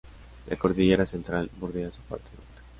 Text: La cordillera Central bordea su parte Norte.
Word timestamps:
La 0.49 0.55
cordillera 0.55 1.05
Central 1.05 1.51
bordea 1.59 1.91
su 1.91 2.01
parte 2.01 2.31
Norte. 2.31 2.61